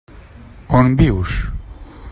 [0.79, 1.33] On vius?